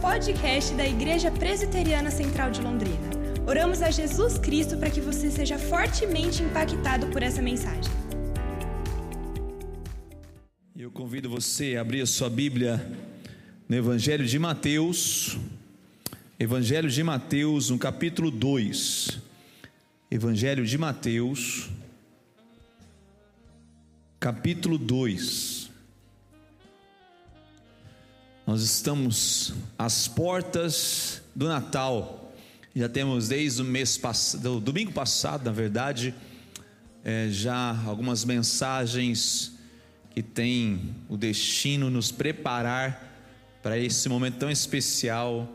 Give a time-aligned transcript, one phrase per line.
[0.00, 3.10] podcast da Igreja Presbiteriana Central de Londrina.
[3.46, 7.92] Oramos a Jesus Cristo para que você seja fortemente impactado por essa mensagem.
[10.76, 12.86] Eu convido você a abrir a sua Bíblia
[13.68, 15.38] no Evangelho de Mateus,
[16.38, 19.18] Evangelho de Mateus, no capítulo 2.
[20.10, 21.70] Evangelho de Mateus,
[24.20, 25.55] capítulo 2.
[28.46, 32.32] Nós estamos às portas do Natal.
[32.76, 36.14] Já temos desde o mês passado, domingo passado, na verdade,
[37.04, 39.52] é, já algumas mensagens
[40.14, 43.18] que têm o destino nos preparar
[43.64, 45.52] para esse momento tão especial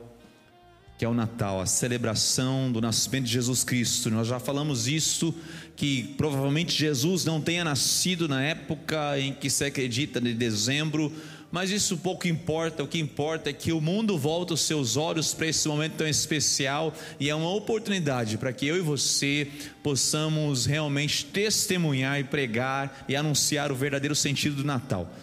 [0.98, 4.12] que é o Natal, a celebração do nascimento de Jesus Cristo.
[4.12, 5.34] Nós já falamos isso
[5.76, 11.12] que provavelmente Jesus não tenha nascido na época em que se acredita de dezembro,
[11.52, 12.84] mas isso pouco importa.
[12.84, 16.08] O que importa é que o mundo volta os seus olhos para esse momento tão
[16.08, 19.48] especial e é uma oportunidade para que eu e você
[19.84, 25.14] possamos realmente testemunhar e pregar e anunciar o verdadeiro sentido do Natal.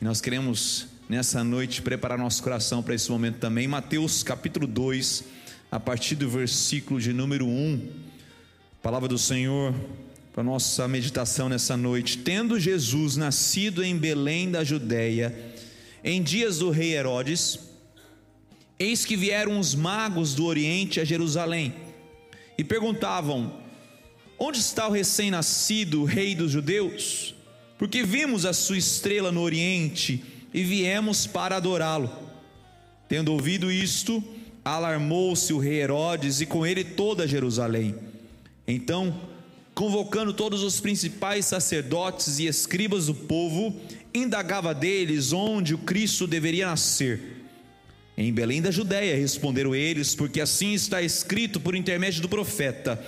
[0.00, 3.66] E nós queremos nessa noite preparar nosso coração para esse momento também.
[3.66, 5.24] Mateus capítulo 2,
[5.72, 7.88] a partir do versículo de número 1.
[8.80, 9.74] Palavra do Senhor
[10.34, 12.18] para nossa meditação nessa noite.
[12.18, 15.32] Tendo Jesus nascido em Belém da Judéia,
[16.04, 17.58] em dias do rei Herodes,
[18.78, 21.74] eis que vieram os magos do Oriente a Jerusalém
[22.58, 23.54] e perguntavam:
[24.38, 27.34] Onde está o recém-nascido rei dos judeus?
[27.78, 32.10] Porque vimos a sua estrela no Oriente e viemos para adorá-lo.
[33.08, 34.22] Tendo ouvido isto,
[34.64, 37.94] alarmou-se o rei Herodes e com ele toda Jerusalém.
[38.66, 39.20] Então,
[39.74, 43.74] convocando todos os principais sacerdotes e escribas do povo,
[44.14, 47.20] indagava deles onde o Cristo deveria nascer.
[48.16, 53.04] Em Belém da Judéia, responderam eles, porque assim está escrito por intermédio do profeta: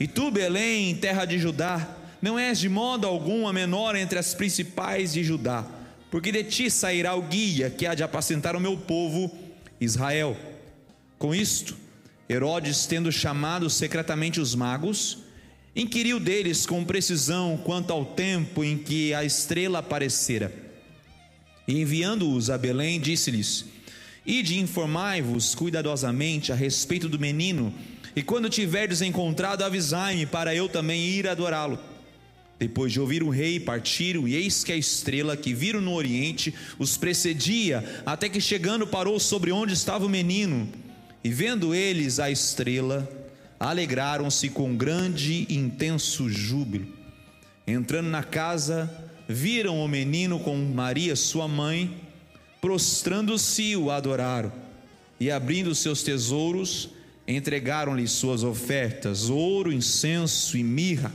[0.00, 4.34] E tu, Belém, terra de Judá, não és de modo algum a menor entre as
[4.34, 5.76] principais de Judá
[6.10, 9.30] porque de ti sairá o guia que há de apacentar o meu povo
[9.80, 10.36] Israel.
[11.18, 11.76] Com isto,
[12.28, 15.18] Herodes, tendo chamado secretamente os magos,
[15.76, 20.50] inquiriu deles com precisão quanto ao tempo em que a estrela aparecera.
[21.68, 23.66] E enviando-os a Belém, disse-lhes:
[24.24, 27.72] Ide informai-vos cuidadosamente a respeito do menino,
[28.14, 31.78] e quando tiverdes encontrado, avisai-me, para eu também ir adorá-lo.
[32.58, 36.54] Depois de ouvir o rei, partiram, e eis que a estrela que viram no oriente
[36.78, 40.66] os precedia, até que chegando parou sobre onde estava o menino.
[41.22, 43.06] E vendo eles a estrela,
[43.58, 46.86] alegraram-se com grande e intenso júbilo.
[47.66, 48.90] Entrando na casa,
[49.28, 52.02] viram o menino com Maria, sua mãe,
[52.60, 54.52] prostrando-se o adoraram,
[55.18, 56.90] e abrindo seus tesouros,
[57.26, 61.12] entregaram-lhe suas ofertas: ouro, incenso e mirra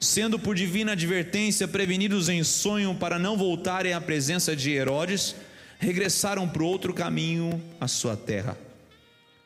[0.00, 5.34] sendo por divina advertência prevenidos em sonho para não voltarem à presença de Herodes,
[5.78, 8.56] regressaram para outro caminho à sua terra.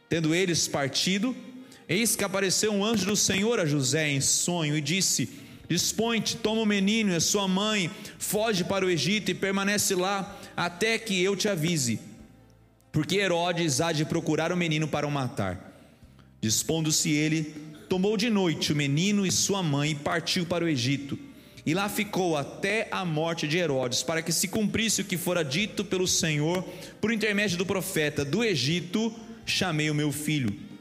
[0.08, 1.34] Tendo eles partido,
[1.92, 5.28] eis que apareceu um anjo do Senhor a José em sonho e disse:
[5.68, 10.38] Dispõe-te, toma o menino e a sua mãe, foge para o Egito e permanece lá
[10.56, 12.00] até que eu te avise,
[12.90, 15.70] porque Herodes há de procurar o menino para o matar.
[16.40, 17.54] Dispondo-se ele,
[17.88, 21.18] tomou de noite o menino e sua mãe e partiu para o Egito.
[21.64, 25.44] E lá ficou até a morte de Herodes, para que se cumprisse o que fora
[25.44, 26.64] dito pelo Senhor
[27.00, 29.14] por intermédio do profeta: Do Egito
[29.46, 30.71] chamei o meu filho.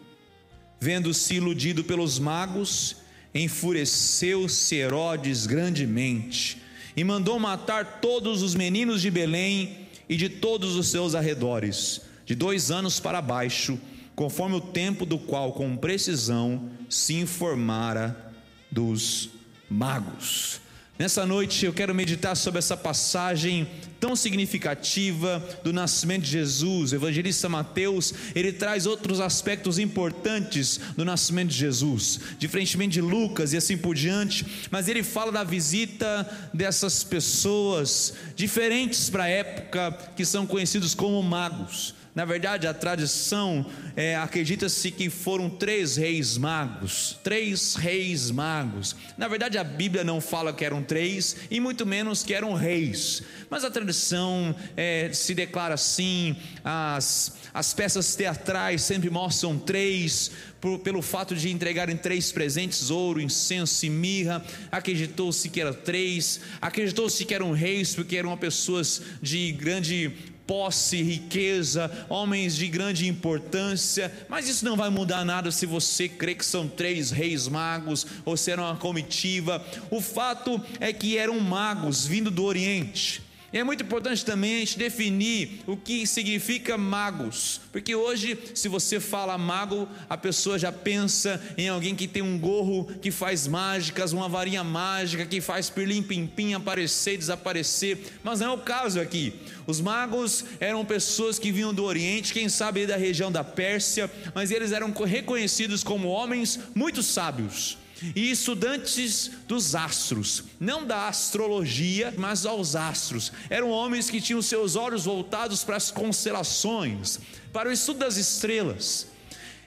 [0.83, 2.95] Vendo-se iludido pelos magos,
[3.35, 6.59] enfureceu-se Herodes grandemente
[6.97, 12.33] e mandou matar todos os meninos de Belém e de todos os seus arredores, de
[12.33, 13.79] dois anos para baixo
[14.15, 18.33] conforme o tempo do qual com precisão se informara
[18.71, 19.29] dos
[19.69, 20.61] magos.
[20.99, 23.67] Nessa noite eu quero meditar sobre essa passagem
[23.99, 26.91] tão significativa do nascimento de Jesus.
[26.91, 33.53] O evangelista Mateus, ele traz outros aspectos importantes do nascimento de Jesus, diferentemente de Lucas
[33.53, 39.91] e assim por diante, mas ele fala da visita dessas pessoas diferentes para a época
[40.15, 41.95] que são conhecidos como magos.
[42.13, 43.65] Na verdade, a tradição
[43.95, 48.97] é, acredita-se que foram três reis magos, três reis magos.
[49.17, 53.23] Na verdade, a Bíblia não fala que eram três e muito menos que eram reis.
[53.49, 56.35] Mas a tradição é, se declara assim.
[56.65, 60.31] As, as peças teatrais sempre mostram três,
[60.61, 64.43] por, pelo fato de entregarem três presentes: ouro, incenso e mirra.
[64.71, 66.41] Acreditou-se que eram três.
[66.61, 70.11] Acreditou-se que eram reis porque eram pessoas de grande
[70.51, 76.35] posse, riqueza, homens de grande importância, mas isso não vai mudar nada se você crê
[76.35, 79.65] que são três reis magos ou se era uma comitiva.
[79.89, 83.30] O fato é que eram magos vindo do Oriente.
[83.53, 88.69] E é muito importante também a gente definir o que significa magos, porque hoje, se
[88.69, 93.47] você fala mago, a pessoa já pensa em alguém que tem um gorro que faz
[93.47, 99.01] mágicas, uma varinha mágica que faz pirlim-pim-pim aparecer e desaparecer, mas não é o caso
[99.01, 99.33] aqui.
[99.67, 104.49] Os magos eram pessoas que vinham do Oriente, quem sabe da região da Pérsia, mas
[104.49, 107.80] eles eram reconhecidos como homens muito sábios
[108.15, 113.31] e estudantes dos astros, não da astrologia, mas aos astros.
[113.49, 117.19] Eram homens que tinham seus olhos voltados para as constelações,
[117.53, 119.07] para o estudo das estrelas.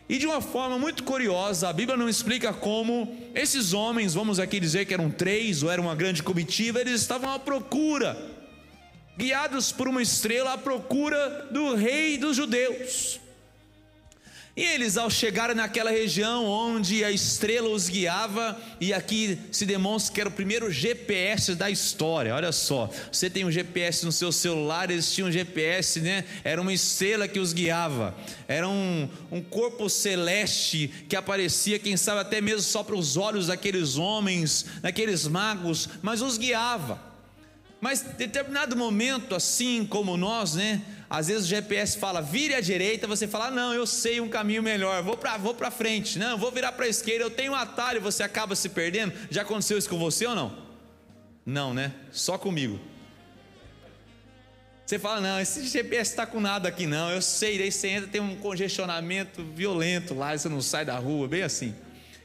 [0.08, 4.60] E de uma forma muito curiosa, a Bíblia não explica como esses homens, vamos aqui
[4.60, 8.14] dizer que eram três ou era uma grande comitiva, eles estavam à procura,
[9.16, 13.23] guiados por uma estrela à procura do rei dos judeus.
[14.56, 20.14] E eles, ao chegar naquela região onde a estrela os guiava, e aqui se demonstra
[20.14, 22.32] que era o primeiro GPS da história.
[22.32, 26.24] Olha só, você tem um GPS no seu celular, eles tinham um GPS, né?
[26.44, 28.14] Era uma estrela que os guiava,
[28.46, 33.48] era um, um corpo celeste que aparecia, quem sabe até mesmo só para os olhos
[33.48, 37.02] daqueles homens, daqueles magos, mas os guiava.
[37.80, 40.80] Mas em determinado momento, assim como nós, né?
[41.14, 44.28] Às vezes o GPS fala vire à direita, você fala, ah, não, eu sei um
[44.28, 47.52] caminho melhor, vou para vou para frente, não, vou virar para a esquerda, eu tenho
[47.52, 49.12] um atalho, você acaba se perdendo.
[49.30, 50.58] Já aconteceu isso com você ou não?
[51.46, 51.92] Não, né?
[52.10, 52.80] Só comigo.
[54.84, 57.08] Você fala, não, esse GPS está com nada aqui, não.
[57.12, 61.28] Eu sei, daí você entra, tem um congestionamento violento lá, você não sai da rua,
[61.28, 61.76] bem assim.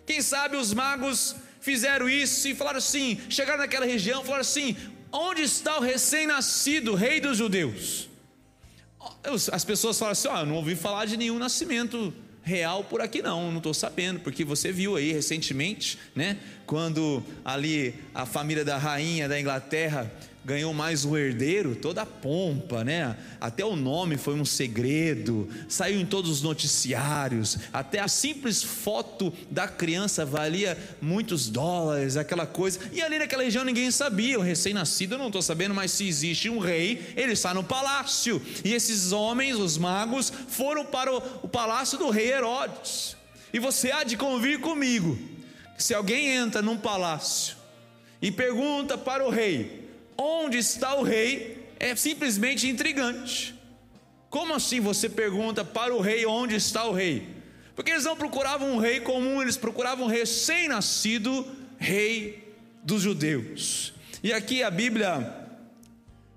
[0.03, 4.75] Quem sabe os magos fizeram isso e falaram assim, chegaram naquela região, falaram assim:
[5.11, 8.08] Onde está o recém-nascido rei dos judeus?
[9.51, 13.51] As pessoas falam assim: eu não ouvi falar de nenhum nascimento real por aqui não,
[13.51, 16.37] não estou sabendo, porque você viu aí recentemente, né?
[16.65, 20.11] Quando ali a família da rainha da Inglaterra
[20.49, 23.15] ganhou mais um herdeiro, toda a pompa, né?
[23.39, 29.31] Até o nome foi um segredo, saiu em todos os noticiários, até a simples foto
[29.51, 32.79] da criança valia muitos dólares, aquela coisa.
[32.91, 36.57] E ali naquela região ninguém sabia, o recém-nascido não estou sabendo, mas se existe um
[36.57, 38.41] rei, ele está no palácio.
[38.65, 43.15] E esses homens, os magos, foram para o, o palácio do rei Herodes.
[43.53, 45.15] E você há de convir comigo,
[45.77, 47.55] se alguém entra num palácio
[48.19, 49.78] e pergunta para o rei,
[50.19, 53.55] onde está o rei é simplesmente intrigante.
[54.29, 57.27] Como assim você pergunta para o rei onde está o rei?
[57.75, 63.93] Porque eles não procuravam um rei comum, eles procuravam um recém-nascido rei dos judeus.
[64.21, 65.33] E aqui a Bíblia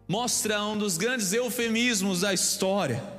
[0.06, 3.11] mostra um dos grandes eufemismos da história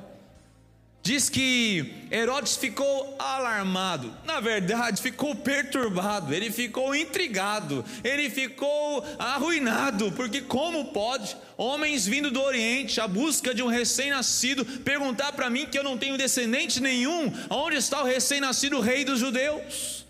[1.04, 10.14] diz que Herodes ficou alarmado, na verdade, ficou perturbado, ele ficou intrigado, ele ficou arruinado,
[10.14, 15.66] porque como pode homens vindo do Oriente à busca de um recém-nascido perguntar para mim
[15.66, 20.06] que eu não tenho descendente nenhum, onde está o recém-nascido rei dos judeus?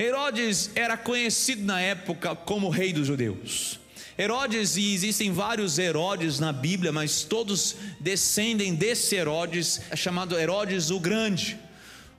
[0.00, 3.78] Herodes era conhecido na época como rei dos judeus.
[4.18, 10.90] Herodes, e existem vários Herodes na Bíblia, mas todos descendem desse Herodes, é chamado Herodes
[10.90, 11.56] o Grande.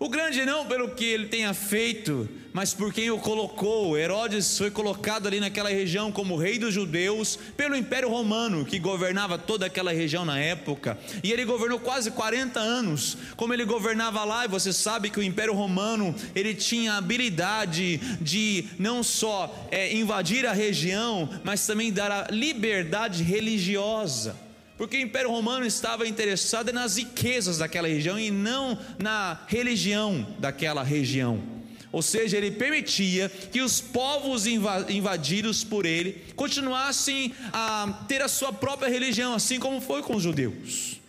[0.02, 3.98] O grande não pelo que ele tenha feito, mas por quem o colocou.
[3.98, 9.38] Herodes foi colocado ali naquela região como rei dos judeus pelo Império Romano, que governava
[9.38, 10.98] toda aquela região na época.
[11.22, 13.18] E ele governou quase 40 anos.
[13.36, 17.98] Como ele governava lá, e você sabe que o Império Romano ele tinha a habilidade
[18.22, 24.48] de não só é, invadir a região, mas também dar a liberdade religiosa
[24.80, 30.84] porque o Império Romano estava interessado nas riquezas daquela região e não na religião daquela
[30.84, 31.44] região.
[31.92, 38.54] Ou seja, ele permitia que os povos invadidos por ele continuassem a ter a sua
[38.54, 41.02] própria religião, assim como foi com os judeus.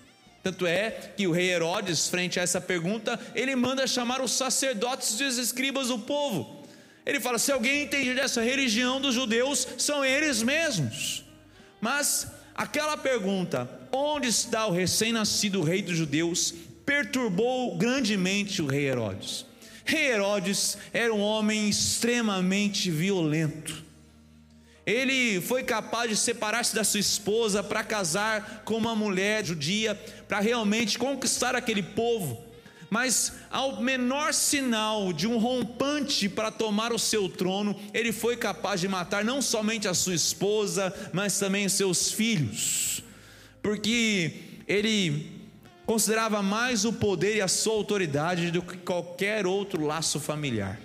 [0.43, 5.21] Tanto é que o rei Herodes, frente a essa pergunta, ele manda chamar os sacerdotes
[5.21, 6.67] e os escribas do povo.
[7.07, 11.23] Ele fala: se alguém entende dessa religião dos judeus, são eles mesmos.
[11.81, 12.27] Mas
[12.61, 16.53] Aquela pergunta, onde está o recém-nascido rei dos judeus,
[16.85, 19.47] perturbou grandemente o rei Herodes.
[19.83, 23.83] Rei Herodes era um homem extremamente violento.
[24.85, 29.95] Ele foi capaz de separar-se da sua esposa para casar com uma mulher judia,
[30.29, 32.45] para realmente conquistar aquele povo
[32.91, 38.81] mas ao menor sinal de um rompante para tomar o seu trono, ele foi capaz
[38.81, 43.05] de matar não somente a sua esposa, mas também os seus filhos,
[43.63, 44.33] porque
[44.67, 45.41] ele
[45.87, 50.79] considerava mais o poder e a sua autoridade do que qualquer outro laço familiar.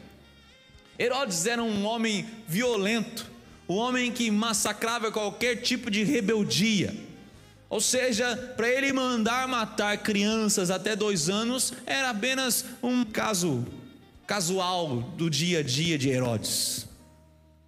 [0.98, 3.30] Herodes era um homem violento,
[3.68, 7.05] um homem que massacrava qualquer tipo de rebeldia.
[7.76, 13.68] Ou seja, para ele mandar matar crianças até dois anos era apenas um caso
[14.26, 16.88] casual do dia a dia de Herodes.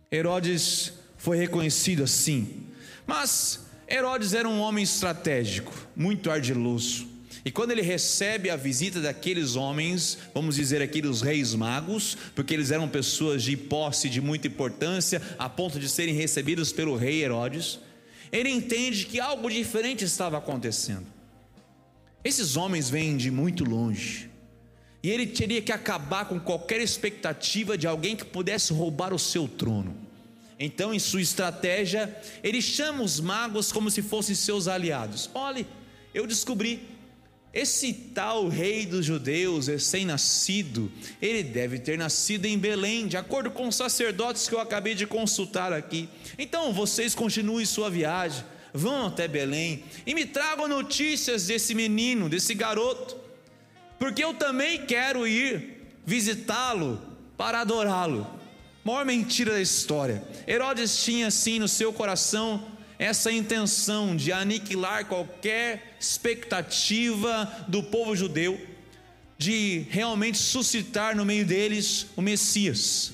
[0.09, 2.67] Herodes foi reconhecido assim,
[3.05, 7.05] mas Herodes era um homem estratégico, muito ardiloso.
[7.43, 12.53] E quando ele recebe a visita daqueles homens, vamos dizer aqui dos reis magos, porque
[12.53, 17.21] eles eram pessoas de posse de muita importância, a ponto de serem recebidos pelo rei
[17.25, 17.79] Herodes,
[18.31, 21.05] ele entende que algo diferente estava acontecendo.
[22.23, 24.29] Esses homens vêm de muito longe,
[25.01, 29.47] e ele teria que acabar com qualquer expectativa de alguém que pudesse roubar o seu
[29.47, 29.95] trono.
[30.59, 35.29] Então, em sua estratégia, ele chama os magos como se fossem seus aliados.
[35.33, 35.67] Olhe,
[36.13, 36.96] eu descobri
[37.53, 43.67] esse tal rei dos judeus, recém-nascido, ele deve ter nascido em Belém, de acordo com
[43.67, 46.07] os sacerdotes que eu acabei de consultar aqui.
[46.37, 52.53] Então vocês continuem sua viagem, vão até Belém e me tragam notícias desse menino, desse
[52.53, 53.17] garoto,
[53.97, 57.01] porque eu também quero ir visitá-lo
[57.35, 58.27] para adorá-lo.
[58.83, 60.23] Maior mentira da história.
[60.47, 68.59] Herodes tinha assim no seu coração essa intenção de aniquilar qualquer expectativa do povo judeu
[69.37, 73.13] de realmente suscitar no meio deles o Messias,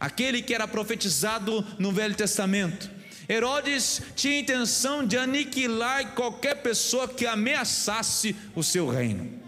[0.00, 2.90] aquele que era profetizado no Velho Testamento.
[3.28, 9.40] Herodes tinha a intenção de aniquilar qualquer pessoa que ameaçasse o seu reino.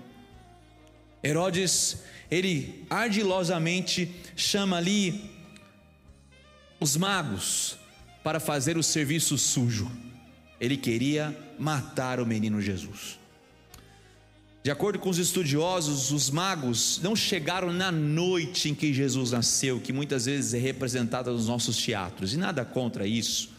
[1.24, 1.98] Herodes,
[2.30, 5.30] ele ardilosamente chama ali
[6.78, 7.76] os magos,
[8.22, 9.90] para fazer o serviço sujo.
[10.60, 13.18] Ele queria matar o menino Jesus.
[14.62, 19.80] De acordo com os estudiosos, os magos não chegaram na noite em que Jesus nasceu,
[19.80, 23.50] que muitas vezes é representada nos nossos teatros, e nada contra isso.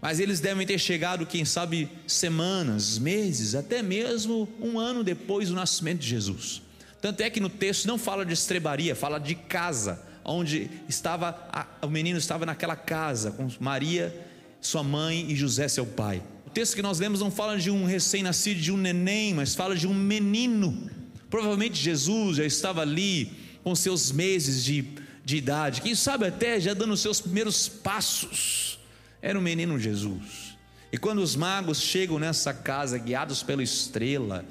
[0.00, 5.54] Mas eles devem ter chegado, quem sabe, semanas, meses, até mesmo um ano depois do
[5.54, 6.62] nascimento de Jesus.
[7.02, 11.88] Tanto é que no texto não fala de estrebaria, fala de casa onde estava o
[11.88, 14.14] menino estava naquela casa com Maria,
[14.60, 16.22] sua mãe e José, seu pai.
[16.46, 19.76] O texto que nós lemos não fala de um recém-nascido, de um neném, mas fala
[19.76, 20.90] de um menino.
[21.28, 24.84] Provavelmente Jesus já estava ali com seus meses de,
[25.24, 28.78] de idade, quem sabe até já dando os seus primeiros passos.
[29.22, 30.56] Era o menino Jesus.
[30.92, 34.44] E quando os magos chegam nessa casa, guiados pela estrela,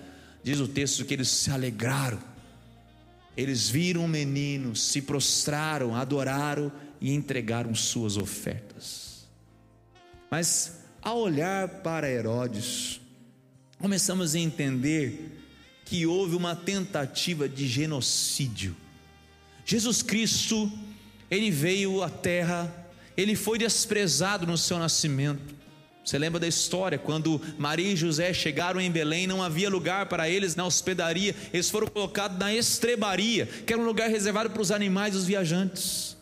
[0.43, 2.19] diz o texto que eles se alegraram
[3.35, 9.27] eles viram o menino, se prostraram, adoraram e entregaram suas ofertas.
[10.29, 12.99] Mas ao olhar para Herodes,
[13.77, 15.39] começamos a entender
[15.85, 18.75] que houve uma tentativa de genocídio.
[19.65, 20.71] Jesus Cristo,
[21.31, 25.55] ele veio à terra, ele foi desprezado no seu nascimento.
[26.09, 26.97] Você lembra da história?
[26.97, 31.69] Quando Maria e José chegaram em Belém, não havia lugar para eles na hospedaria, eles
[31.69, 36.17] foram colocados na estrebaria, que era um lugar reservado para os animais e os viajantes.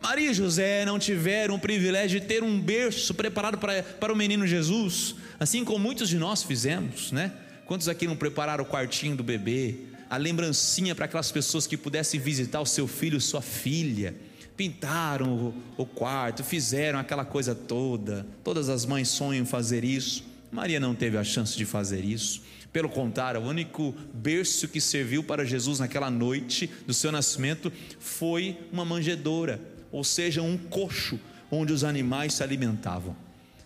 [0.00, 4.16] Maria e José não tiveram o privilégio de ter um berço preparado para, para o
[4.16, 7.32] menino Jesus, assim como muitos de nós fizemos, né?
[7.66, 9.74] Quantos aqui não prepararam o quartinho do bebê,
[10.08, 14.14] a lembrancinha para aquelas pessoas que pudessem visitar o seu filho, sua filha?
[14.56, 18.26] Pintaram o, quarto, fizeram aquela coisa toda.
[18.42, 20.24] Todas as mães sonham fazer isso.
[20.50, 22.42] Maria não teve a chance de fazer isso.
[22.72, 28.56] Pelo contrário, o único berço que serviu para Jesus naquela noite do seu nascimento foi
[28.72, 29.60] uma manjedoura,
[29.92, 31.18] ou seja, um coxo
[31.50, 33.16] onde os animais se alimentavam.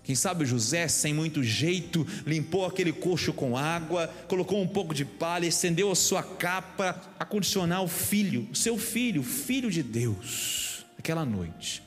[0.04, 5.04] Quem sabe José, sem muito jeito, limpou aquele coxo com água, colocou um pouco de
[5.04, 9.83] palha, estendeu a sua capa a condicionar o filho, o seu filho, o filho de
[9.83, 10.67] Deus
[10.99, 11.83] aquela noite.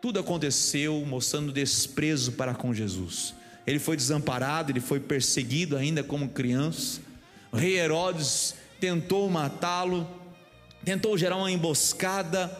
[0.00, 3.34] Tudo aconteceu mostrando desprezo para com Jesus.
[3.66, 7.00] Ele foi desamparado, ele foi perseguido ainda como criança.
[7.52, 10.08] O rei Herodes tentou matá-lo,
[10.84, 12.50] tentou gerar uma emboscada,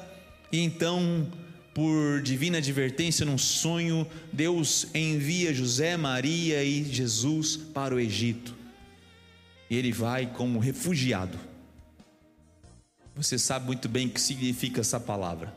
[0.51, 1.31] e então,
[1.73, 8.55] por divina advertência num sonho, Deus envia José, Maria e Jesus para o Egito.
[9.71, 11.48] E ele vai como refugiado
[13.19, 15.53] você sabe muito bem o que significa essa palavra.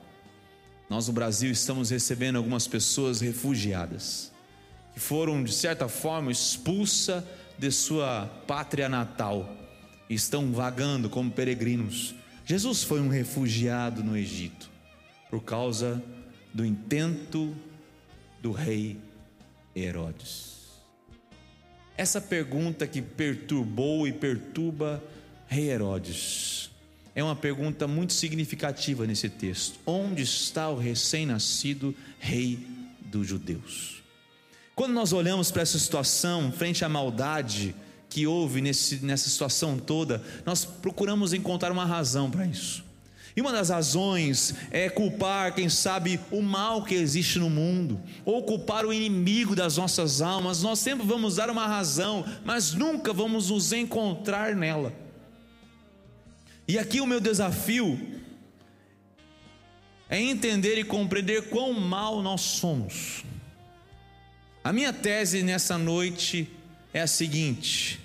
[0.89, 4.32] Nós no Brasil estamos recebendo algumas pessoas refugiadas,
[4.96, 7.24] que foram, de certa forma, expulsas
[7.60, 9.48] de sua pátria natal
[10.10, 12.15] e estão vagando como peregrinos.
[12.44, 14.68] Jesus foi um refugiado no Egito,
[15.30, 16.03] por causa
[16.51, 17.56] do intento
[18.41, 19.00] do rei
[19.75, 20.50] Herodes.
[21.96, 25.01] essa pergunta que perturbou e perturba
[25.48, 26.71] rei Herodes.
[27.13, 29.80] É uma pergunta muito significativa nesse texto.
[29.86, 32.65] Onde está o recém-nascido rei
[33.01, 34.01] dos judeus?
[34.74, 37.75] Quando nós olhamos para essa situação, frente à maldade
[38.10, 42.84] que houve nesse, nessa situação toda, nós procuramos encontrar uma razão para isso.
[43.36, 48.44] E uma das razões é culpar, quem sabe, o mal que existe no mundo, ou
[48.44, 50.62] culpar o inimigo das nossas almas.
[50.62, 54.94] Nós sempre vamos dar uma razão, mas nunca vamos nos encontrar nela.
[56.68, 58.00] E aqui o meu desafio
[60.10, 63.24] é entender e compreender quão mal nós somos.
[64.63, 66.50] A minha tese nessa noite
[66.94, 68.00] é a seguinte: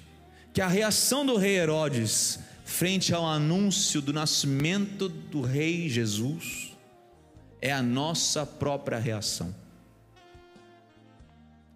[0.52, 6.72] que a reação do rei Herodes frente ao anúncio do nascimento do Rei Jesus,
[7.62, 9.54] é a nossa própria reação.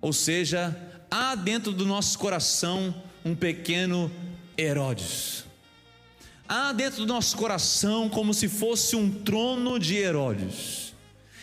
[0.01, 0.77] Ou seja,
[1.09, 2.93] há dentro do nosso coração
[3.25, 4.11] um pequeno
[4.59, 5.45] Herodes.
[6.53, 10.93] Há dentro do nosso coração como se fosse um trono de Herodes,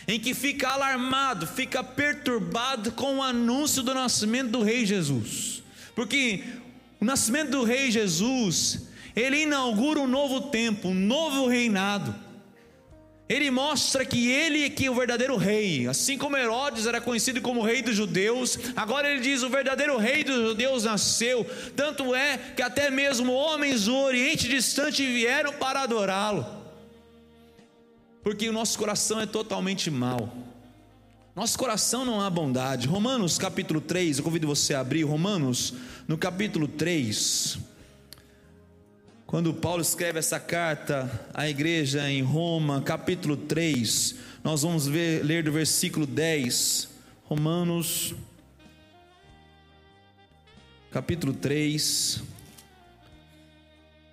[0.06, 5.62] em que fica alarmado, fica perturbado com o anúncio do nascimento do Rei Jesus,
[5.94, 6.44] porque
[7.00, 8.86] o nascimento do Rei Jesus
[9.16, 12.14] ele inaugura um novo tempo, um novo reinado.
[13.28, 17.42] Ele mostra que ele é que é o verdadeiro rei, assim como Herodes era conhecido
[17.42, 21.44] como rei dos judeus, agora ele diz: o verdadeiro rei dos judeus nasceu.
[21.76, 26.46] Tanto é que até mesmo homens do Oriente distante vieram para adorá-lo,
[28.22, 30.32] porque o nosso coração é totalmente mau.
[31.36, 32.88] Nosso coração não há bondade.
[32.88, 35.74] Romanos capítulo 3, eu convido você a abrir Romanos
[36.08, 37.67] no capítulo 3.
[39.28, 45.44] Quando Paulo escreve essa carta à igreja em Roma, capítulo 3, nós vamos ver, ler
[45.44, 46.88] do versículo 10,
[47.24, 48.14] Romanos,
[50.90, 52.22] capítulo 3,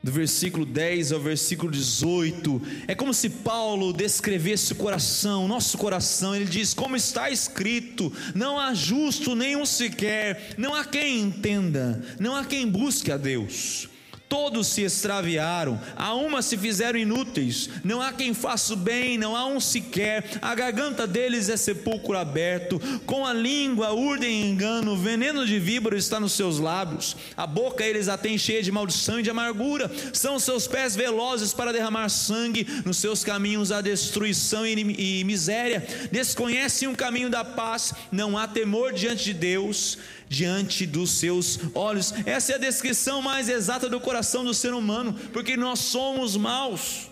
[0.04, 6.36] do versículo 10 ao versículo 18, é como se Paulo descrevesse o coração, nosso coração,
[6.36, 12.36] ele diz: Como está escrito, não há justo nenhum sequer, não há quem entenda, não
[12.36, 13.95] há quem busque a Deus.
[14.36, 19.34] Todos se extraviaram, a uma se fizeram inúteis, não há quem faça o bem, não
[19.34, 25.46] há um sequer, a garganta deles é sepulcro aberto, com a língua urdem engano, veneno
[25.46, 29.24] de víbora está nos seus lábios, a boca eles a têm cheia de maldição e
[29.24, 35.24] de amargura, são seus pés velozes para derramar sangue, nos seus caminhos há destruição e
[35.24, 41.60] miséria, desconhecem o caminho da paz, não há temor diante de Deus, diante dos seus
[41.74, 42.14] olhos.
[42.26, 47.08] Essa é a descrição mais exata do coração do ser humano, porque nós somos maus.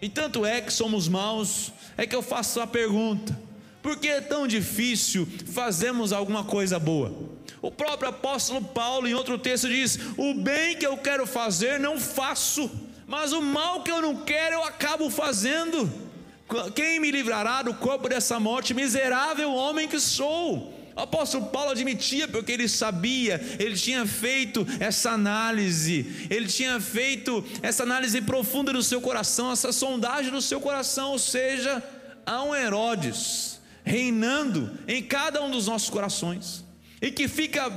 [0.00, 3.38] E tanto é que somos maus, é que eu faço a pergunta:
[3.82, 7.14] por que é tão difícil fazermos alguma coisa boa?
[7.62, 11.98] O próprio apóstolo Paulo, em outro texto, diz: O bem que eu quero fazer, não
[11.98, 12.70] faço,
[13.06, 15.90] mas o mal que eu não quero, eu acabo fazendo.
[16.74, 18.72] Quem me livrará do corpo dessa morte?
[18.72, 20.75] Miserável homem que sou.
[20.96, 27.44] O apóstolo Paulo admitia, porque ele sabia, ele tinha feito essa análise, ele tinha feito
[27.60, 31.82] essa análise profunda do seu coração, essa sondagem do seu coração, ou seja,
[32.24, 36.64] há um Herodes reinando em cada um dos nossos corações,
[37.02, 37.70] e que fica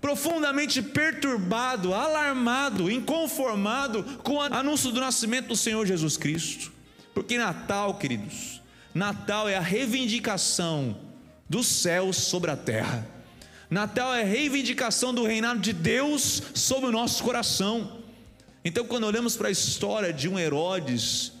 [0.00, 6.72] profundamente perturbado, alarmado, inconformado com o anúncio do nascimento do Senhor Jesus Cristo,
[7.14, 8.60] porque Natal, queridos,
[8.92, 11.03] Natal é a reivindicação
[11.48, 13.06] dos céus sobre a terra.
[13.70, 18.04] Natal é reivindicação do reinado de Deus sobre o nosso coração.
[18.64, 21.32] Então, quando olhamos para a história de um Herodes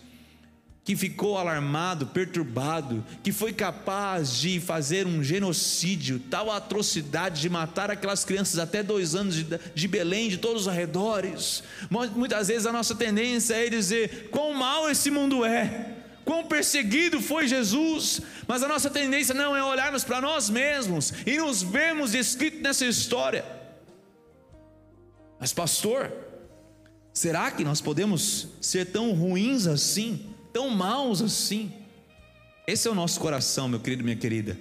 [0.84, 7.90] que ficou alarmado, perturbado, que foi capaz de fazer um genocídio, tal atrocidade de matar
[7.90, 11.62] aquelas crianças até dois anos de, de Belém, de todos os arredores.
[11.88, 15.93] Muitas vezes a nossa tendência é dizer: quão mal esse mundo é
[16.24, 21.38] quão perseguido foi Jesus, mas a nossa tendência não é olharmos para nós mesmos e
[21.38, 23.44] nos vermos escrito nessa história.
[25.38, 26.12] Mas, pastor,
[27.12, 31.72] será que nós podemos ser tão ruins assim, tão maus assim?
[32.66, 34.58] Esse é o nosso coração, meu querido, minha querida.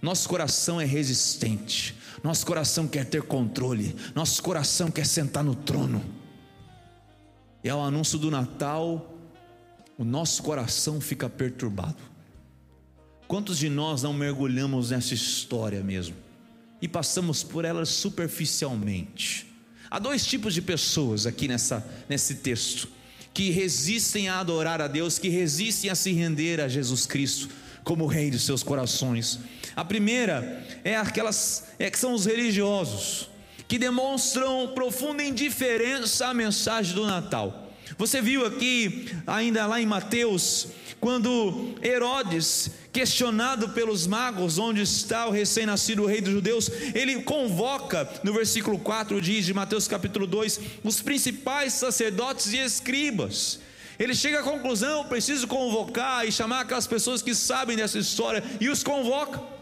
[0.00, 6.04] Nosso coração é resistente, nosso coração quer ter controle, nosso coração quer sentar no trono.
[7.64, 9.17] E ao anúncio do Natal,
[9.98, 11.98] o nosso coração fica perturbado.
[13.26, 16.14] Quantos de nós não mergulhamos nessa história mesmo
[16.80, 19.46] e passamos por ela superficialmente?
[19.90, 22.88] Há dois tipos de pessoas aqui nessa, nesse texto
[23.34, 27.48] que resistem a adorar a Deus, que resistem a se render a Jesus Cristo
[27.82, 29.40] como Rei de seus corações.
[29.74, 33.28] A primeira é aquelas é que são os religiosos
[33.66, 37.67] que demonstram profunda indiferença à mensagem do Natal.
[37.96, 40.68] Você viu aqui, ainda lá em Mateus,
[41.00, 48.32] quando Herodes, questionado pelos magos, onde está o recém-nascido rei dos judeus, ele convoca, no
[48.32, 53.60] versículo 4 diz de Mateus capítulo 2, os principais sacerdotes e escribas.
[53.98, 58.68] Ele chega à conclusão: preciso convocar e chamar aquelas pessoas que sabem dessa história, e
[58.68, 59.57] os convoca.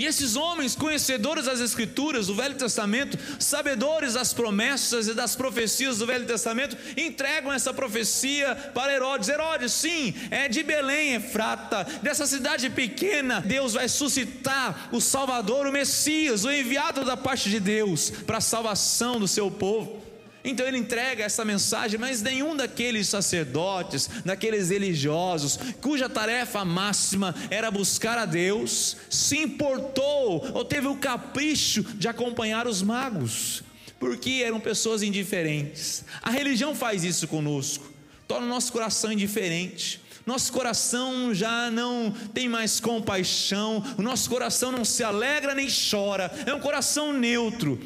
[0.00, 5.98] E esses homens, conhecedores das Escrituras, do Velho Testamento, sabedores das promessas e das profecias
[5.98, 9.28] do Velho Testamento, entregam essa profecia para Herodes.
[9.28, 15.72] Herodes, sim, é de Belém, Efrata, dessa cidade pequena, Deus vai suscitar o Salvador, o
[15.72, 19.99] Messias, o enviado da parte de Deus para a salvação do seu povo.
[20.44, 27.70] Então ele entrega essa mensagem, mas nenhum daqueles sacerdotes, daqueles religiosos, cuja tarefa máxima era
[27.70, 33.62] buscar a Deus, se importou ou teve o capricho de acompanhar os magos,
[33.98, 36.04] porque eram pessoas indiferentes.
[36.22, 37.92] A religião faz isso conosco,
[38.26, 40.00] torna o nosso coração indiferente.
[40.26, 46.30] Nosso coração já não tem mais compaixão, o nosso coração não se alegra nem chora,
[46.46, 47.80] é um coração neutro.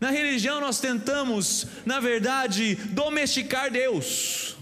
[0.00, 4.56] Na religião nós tentamos, na verdade, domesticar Deus,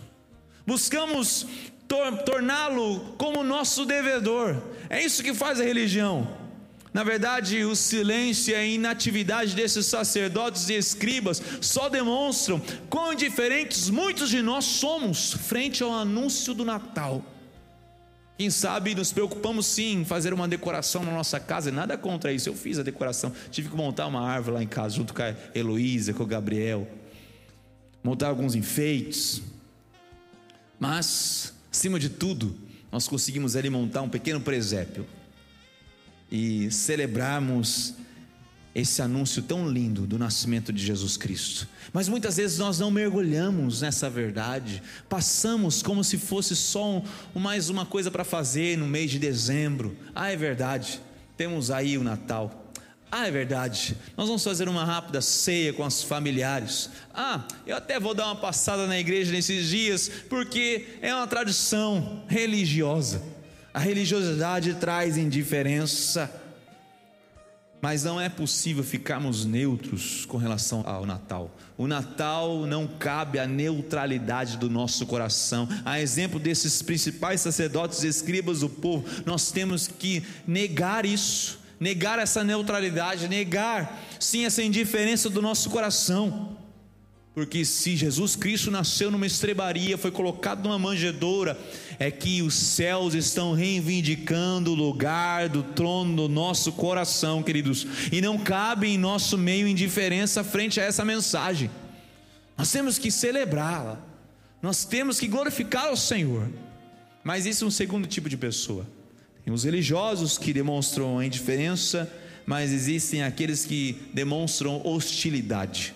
[0.66, 1.46] buscamos
[1.88, 6.44] tor torná-lo como nosso devedor, é isso que faz a religião.
[6.92, 13.90] Na verdade, o silêncio e a inatividade desses sacerdotes e escribas só demonstram quão indiferentes
[13.90, 17.33] muitos de nós somos frente ao anúncio do Natal.
[18.36, 22.48] Quem sabe nos preocupamos sim em fazer uma decoração na nossa casa, nada contra isso.
[22.48, 25.34] Eu fiz a decoração, tive que montar uma árvore lá em casa, junto com a
[25.54, 26.88] Heloísa, com o Gabriel,
[28.02, 29.40] montar alguns enfeites.
[30.80, 32.56] Mas, acima de tudo,
[32.90, 35.06] nós conseguimos ali montar um pequeno presépio
[36.30, 37.94] e celebrarmos
[38.74, 41.68] esse anúncio tão lindo do nascimento de Jesus Cristo.
[41.92, 47.02] Mas muitas vezes nós não mergulhamos nessa verdade, passamos como se fosse só
[47.34, 49.96] um, mais uma coisa para fazer no mês de dezembro.
[50.12, 51.00] Ah, é verdade,
[51.36, 52.62] temos aí o Natal.
[53.12, 56.90] Ah, é verdade, nós vamos fazer uma rápida ceia com os familiares.
[57.14, 62.24] Ah, eu até vou dar uma passada na igreja nesses dias, porque é uma tradição
[62.26, 63.22] religiosa.
[63.72, 66.28] A religiosidade traz indiferença
[67.84, 71.54] mas não é possível ficarmos neutros com relação ao Natal.
[71.76, 75.68] O Natal não cabe à neutralidade do nosso coração.
[75.84, 82.42] A exemplo desses principais sacerdotes escribas do povo, nós temos que negar isso, negar essa
[82.42, 86.56] neutralidade, negar sim essa indiferença do nosso coração.
[87.34, 91.58] Porque se Jesus Cristo nasceu numa estrebaria, foi colocado numa manjedoura,
[91.98, 97.86] é que os céus estão reivindicando o lugar do trono do nosso coração, queridos.
[98.12, 101.68] E não cabe em nosso meio indiferença frente a essa mensagem.
[102.56, 103.98] Nós temos que celebrá-la.
[104.62, 106.48] Nós temos que glorificar o Senhor.
[107.24, 108.86] Mas isso é um segundo tipo de pessoa.
[109.44, 112.10] Tem os religiosos que demonstram a indiferença,
[112.46, 115.94] mas existem aqueles que demonstram hostilidade.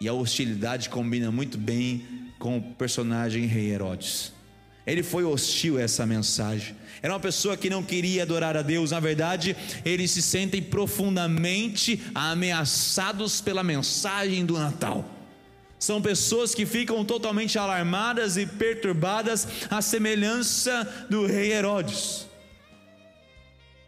[0.00, 2.06] E a hostilidade combina muito bem
[2.38, 4.32] com o personagem Rei Herodes.
[4.86, 6.74] Ele foi hostil a essa mensagem.
[7.02, 8.92] Era uma pessoa que não queria adorar a Deus.
[8.92, 15.04] Na verdade, eles se sentem profundamente ameaçados pela mensagem do Natal.
[15.78, 22.27] São pessoas que ficam totalmente alarmadas e perturbadas, à semelhança do rei Herodes.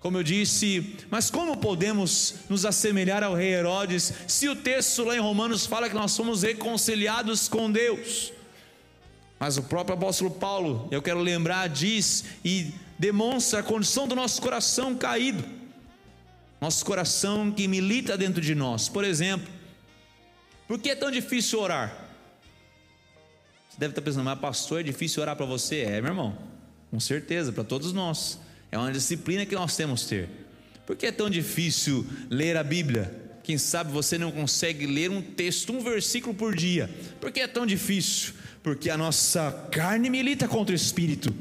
[0.01, 5.15] Como eu disse, mas como podemos nos assemelhar ao rei Herodes se o texto lá
[5.15, 8.33] em Romanos fala que nós somos reconciliados com Deus?
[9.39, 14.41] Mas o próprio apóstolo Paulo, eu quero lembrar, diz e demonstra a condição do nosso
[14.41, 15.45] coração caído,
[16.59, 18.89] nosso coração que milita dentro de nós.
[18.89, 19.53] Por exemplo,
[20.67, 21.95] por que é tão difícil orar?
[23.69, 25.81] Você deve estar pensando, mas pastor, é difícil orar para você?
[25.81, 26.39] É, meu irmão,
[26.91, 28.39] com certeza, para todos nós.
[28.71, 30.29] É uma disciplina que nós temos que ter.
[30.87, 33.31] Por que é tão difícil ler a Bíblia?
[33.43, 36.91] Quem sabe você não consegue ler um texto, um versículo por dia.
[37.21, 38.35] Por que é tão difícil?
[38.63, 41.35] Porque a nossa carne milita contra o espírito.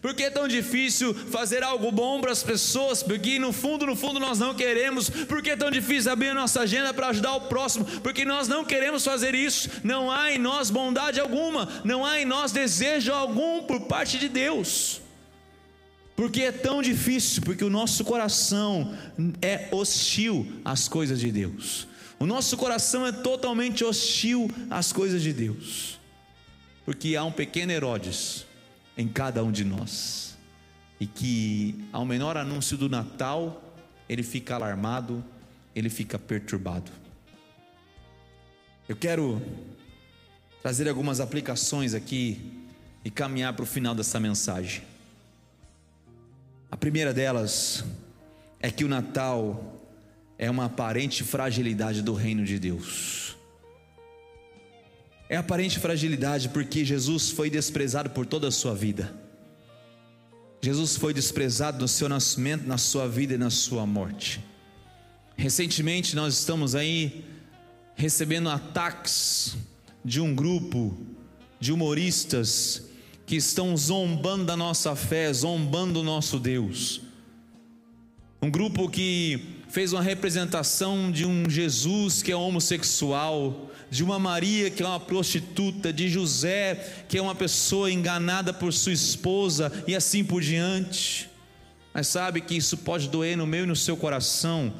[0.00, 3.02] Por que é tão difícil fazer algo bom para as pessoas?
[3.02, 5.08] Porque no fundo, no fundo nós não queremos.
[5.08, 7.86] Por que é tão difícil abrir a nossa agenda para ajudar o próximo?
[8.02, 9.70] Porque nós não queremos fazer isso.
[9.82, 14.28] Não há em nós bondade alguma, não há em nós desejo algum por parte de
[14.28, 15.00] Deus.
[16.16, 17.42] Porque é tão difícil?
[17.42, 18.96] Porque o nosso coração
[19.42, 21.88] é hostil às coisas de Deus.
[22.18, 25.98] O nosso coração é totalmente hostil às coisas de Deus.
[26.84, 28.46] Porque há um pequeno Herodes
[28.96, 30.36] em cada um de nós.
[31.00, 33.74] E que ao menor anúncio do Natal,
[34.08, 35.24] ele fica alarmado,
[35.74, 36.90] ele fica perturbado.
[38.88, 39.42] Eu quero
[40.62, 42.40] trazer algumas aplicações aqui
[43.04, 44.93] e caminhar para o final dessa mensagem.
[46.74, 47.84] A primeira delas
[48.58, 49.80] é que o Natal
[50.36, 53.36] é uma aparente fragilidade do reino de Deus.
[55.28, 59.14] É aparente fragilidade porque Jesus foi desprezado por toda a sua vida.
[60.60, 64.44] Jesus foi desprezado no seu nascimento, na sua vida e na sua morte.
[65.36, 67.24] Recentemente nós estamos aí
[67.94, 69.56] recebendo ataques
[70.04, 70.98] de um grupo
[71.60, 72.82] de humoristas
[73.26, 77.00] que estão zombando da nossa fé, zombando do nosso Deus.
[78.42, 84.70] Um grupo que fez uma representação de um Jesus que é homossexual, de uma Maria
[84.70, 89.96] que é uma prostituta, de José que é uma pessoa enganada por sua esposa e
[89.96, 91.30] assim por diante.
[91.94, 94.74] Mas sabe que isso pode doer no meu e no seu coração,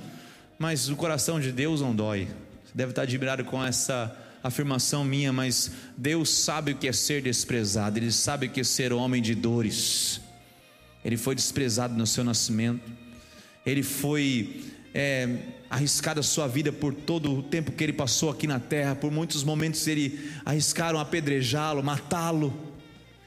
[0.59, 2.28] mas o coração de Deus não dói.
[2.64, 7.22] Você deve estar admirado com essa afirmação minha, mas Deus sabe o que é ser
[7.22, 10.20] desprezado, Ele sabe o que é ser homem de dores.
[11.02, 12.90] Ele foi desprezado no seu nascimento,
[13.64, 15.28] ele foi é,
[15.68, 19.11] arriscado a sua vida por todo o tempo que ele passou aqui na terra, por
[19.11, 22.54] muitos momentos ele arriscaram apedrejá-lo, matá-lo.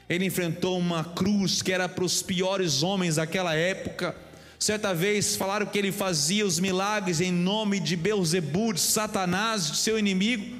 [0.08, 4.16] Ele enfrentou uma cruz que era para os piores homens daquela época.
[4.58, 9.76] Certa vez falaram que ele fazia os milagres em nome de Beuzebu, de Satanás, de
[9.76, 10.57] seu inimigo.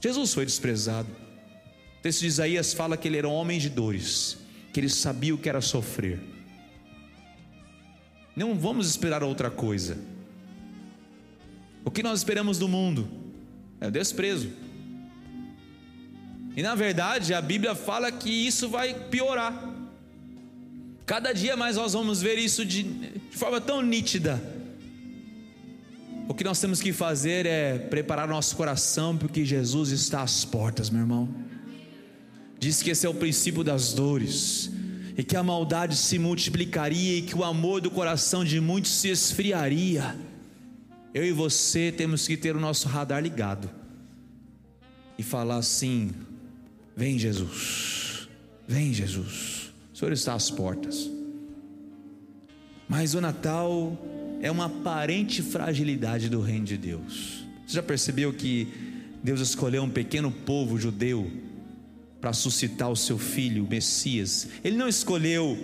[0.00, 1.08] Jesus foi desprezado.
[1.98, 4.38] O texto de Isaías fala que ele era um homem de dores,
[4.72, 6.18] que ele sabia o que era sofrer.
[8.34, 9.98] Não vamos esperar outra coisa.
[11.84, 13.08] O que nós esperamos do mundo
[13.80, 14.50] é o desprezo.
[16.56, 19.68] E na verdade a Bíblia fala que isso vai piorar.
[21.04, 24.40] Cada dia mais nós vamos ver isso de, de forma tão nítida.
[26.30, 30.88] O que nós temos que fazer é preparar nosso coração, porque Jesus está às portas,
[30.88, 31.28] meu irmão.
[32.56, 34.70] Diz que esse é o princípio das dores,
[35.18, 39.08] e que a maldade se multiplicaria, e que o amor do coração de muitos se
[39.08, 40.16] esfriaria.
[41.12, 43.68] Eu e você temos que ter o nosso radar ligado
[45.18, 46.12] e falar assim:
[46.96, 48.28] Vem Jesus,
[48.68, 51.10] vem Jesus, o Senhor está às portas.
[52.88, 53.98] Mas o Natal
[54.40, 57.44] é uma aparente fragilidade do reino de Deus.
[57.66, 58.66] Você já percebeu que
[59.22, 61.30] Deus escolheu um pequeno povo judeu
[62.20, 64.48] para suscitar o seu filho, o Messias?
[64.64, 65.58] Ele não escolheu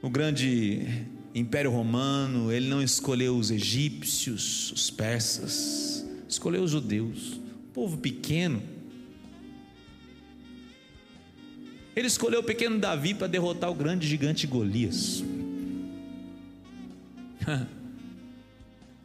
[0.00, 0.86] o grande
[1.34, 8.62] Império Romano, ele não escolheu os egípcios, os persas, escolheu os judeus, um povo pequeno.
[11.94, 15.24] Ele escolheu o pequeno Davi para derrotar o grande gigante Golias.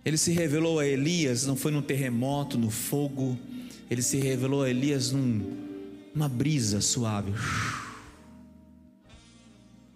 [0.06, 3.38] Ele se revelou a Elias, não foi num terremoto, no fogo,
[3.90, 5.42] ele se revelou a Elias num,
[6.14, 7.34] numa brisa suave.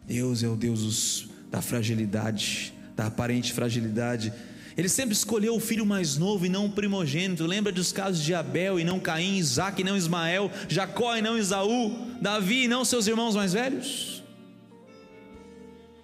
[0.07, 4.33] Deus é o Deus da fragilidade, da aparente fragilidade.
[4.75, 7.45] Ele sempre escolheu o filho mais novo e não o primogênito.
[7.45, 11.37] Lembra dos casos de Abel e não Caim, Isaac e não Ismael, Jacó e não
[11.37, 14.18] Isaú, Davi e não seus irmãos mais velhos?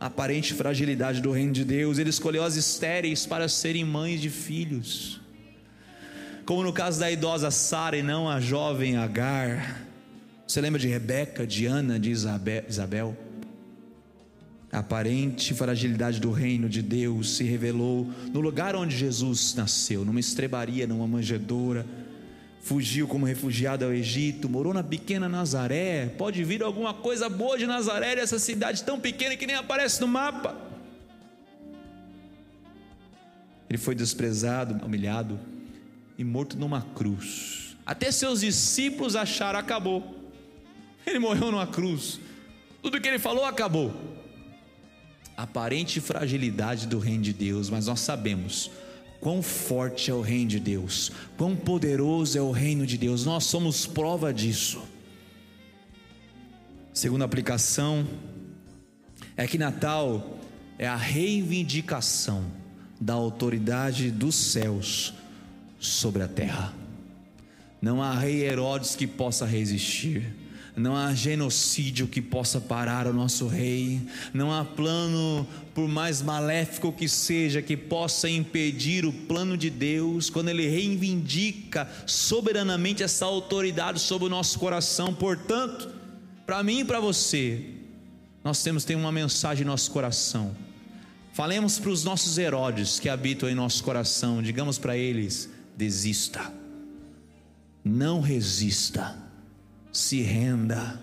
[0.05, 5.19] Aparente fragilidade do reino de Deus, ele escolheu as estéreis para serem mães de filhos.
[6.45, 9.81] Como no caso da idosa Sara e não a jovem Agar.
[10.47, 13.17] Você lembra de Rebeca, de Ana, de Isabel?
[14.71, 20.19] A aparente fragilidade do reino de Deus se revelou no lugar onde Jesus nasceu, numa
[20.19, 21.85] estrebaria, numa manjedoura
[22.65, 26.07] fugiu como refugiado ao Egito, morou na pequena Nazaré.
[26.17, 30.07] Pode vir alguma coisa boa de Nazaré, essa cidade tão pequena que nem aparece no
[30.07, 30.59] mapa.
[33.69, 35.39] Ele foi desprezado, humilhado
[36.17, 37.77] e morto numa cruz.
[37.85, 40.31] Até seus discípulos acharam acabou.
[41.05, 42.19] Ele morreu numa cruz.
[42.81, 43.93] Tudo que ele falou acabou.
[45.37, 48.71] Aparente fragilidade do reino de Deus, mas nós sabemos
[49.25, 53.45] Quão forte é o reino de Deus, quão poderoso é o reino de Deus, nós
[53.45, 54.83] somos prova disso.
[56.93, 58.07] Segunda aplicação
[59.35, 60.37] é que Natal
[60.77, 62.45] é a reivindicação
[63.01, 65.15] da autoridade dos céus
[65.79, 66.71] sobre a terra.
[67.81, 70.35] Não há rei Herodes que possa resistir
[70.75, 74.01] não há genocídio que possa parar o nosso rei,
[74.33, 80.29] não há plano, por mais maléfico que seja, que possa impedir o plano de Deus,
[80.29, 85.13] quando Ele reivindica soberanamente essa autoridade sobre o nosso coração.
[85.13, 85.89] Portanto,
[86.45, 87.69] para mim e para você,
[88.43, 90.55] nós temos ter uma mensagem em nosso coração.
[91.33, 96.53] Falemos para os nossos Herodes que habitam em nosso coração, digamos para eles: desista,
[97.83, 99.24] não resista,
[99.95, 100.99] se renda,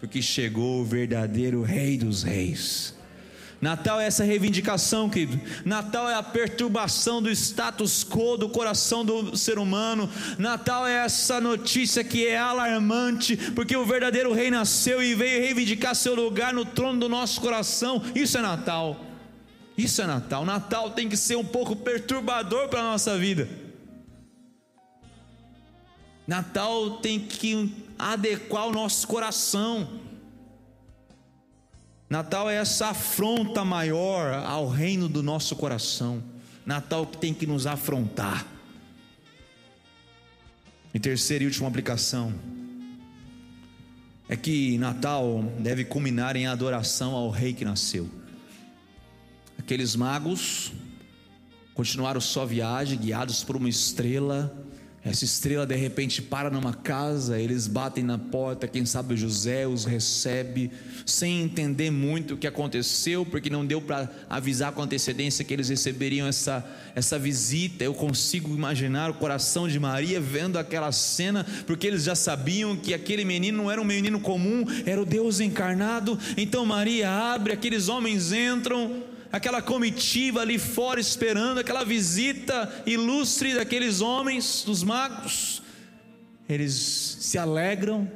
[0.00, 2.94] porque chegou o verdadeiro Rei dos Reis.
[3.60, 5.40] Natal é essa reivindicação, querido.
[5.64, 10.10] Natal é a perturbação do status quo do coração do ser humano.
[10.36, 15.94] Natal é essa notícia que é alarmante, porque o verdadeiro rei nasceu e veio reivindicar
[15.94, 18.02] seu lugar no trono do nosso coração.
[18.16, 18.98] Isso é Natal.
[19.78, 20.44] Isso é Natal.
[20.44, 23.48] Natal tem que ser um pouco perturbador para a nossa vida.
[26.26, 30.00] Natal tem que adequar o nosso coração.
[32.08, 36.22] Natal é essa afronta maior ao reino do nosso coração.
[36.64, 38.46] Natal que tem que nos afrontar.
[40.94, 42.34] E terceira e última aplicação
[44.28, 48.08] é que Natal deve culminar em adoração ao rei que nasceu.
[49.58, 50.72] Aqueles magos
[51.74, 54.61] continuaram sua viagem guiados por uma estrela
[55.04, 59.84] essa estrela de repente para numa casa, eles batem na porta, quem sabe José os
[59.84, 60.70] recebe,
[61.04, 65.68] sem entender muito o que aconteceu, porque não deu para avisar com antecedência que eles
[65.68, 67.82] receberiam essa, essa visita.
[67.82, 72.94] Eu consigo imaginar o coração de Maria vendo aquela cena, porque eles já sabiam que
[72.94, 76.16] aquele menino não era um menino comum, era o Deus encarnado.
[76.36, 84.02] Então Maria abre, aqueles homens entram aquela comitiva ali fora esperando aquela visita ilustre daqueles
[84.02, 85.62] homens, dos magos.
[86.46, 88.10] Eles se alegram,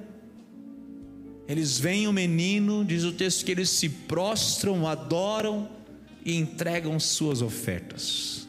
[1.48, 5.70] eles veem o menino, diz o texto que eles se prostram, adoram
[6.22, 8.46] e entregam suas ofertas.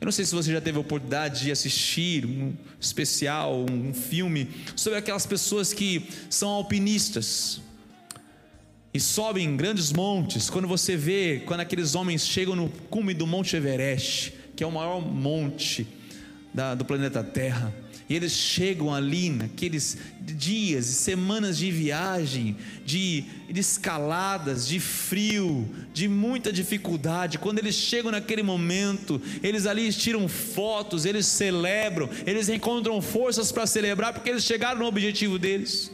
[0.00, 4.48] Eu não sei se você já teve a oportunidade de assistir um especial, um filme
[4.76, 7.60] sobre aquelas pessoas que são alpinistas
[8.94, 10.48] e sobem grandes montes.
[10.48, 14.70] Quando você vê, quando aqueles homens chegam no cume do Monte Everest, que é o
[14.70, 15.84] maior monte
[16.54, 17.74] da, do planeta Terra,
[18.08, 25.68] e eles chegam ali naqueles dias e semanas de viagem, de, de escaladas, de frio,
[25.92, 27.38] de muita dificuldade.
[27.38, 33.66] Quando eles chegam naquele momento, eles ali tiram fotos, eles celebram, eles encontram forças para
[33.66, 35.90] celebrar, porque eles chegaram no objetivo deles.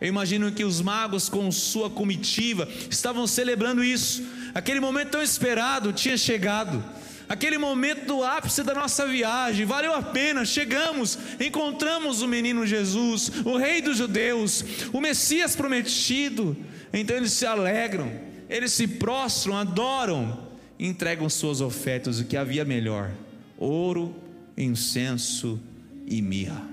[0.00, 4.22] Eu imagino que os magos, com sua comitiva, estavam celebrando isso.
[4.54, 6.82] Aquele momento tão esperado tinha chegado.
[7.28, 13.30] Aquele momento do ápice da nossa viagem, valeu a pena, chegamos, encontramos o menino Jesus,
[13.44, 16.56] o Rei dos Judeus, o Messias prometido.
[16.92, 18.10] Então eles se alegram,
[18.48, 23.12] eles se prostram, adoram, entregam suas ofertas, o que havia melhor:
[23.56, 24.12] ouro,
[24.56, 25.60] incenso
[26.08, 26.64] e mirra.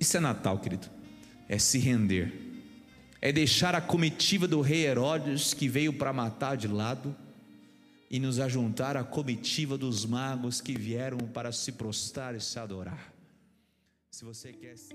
[0.00, 0.95] Isso é Natal, querido
[1.48, 2.32] é se render,
[3.20, 7.14] é deixar a comitiva do rei Herodes que veio para matar de lado
[8.10, 13.12] e nos ajuntar à comitiva dos magos que vieram para se prostrar e se adorar.
[14.10, 14.94] Se você quer se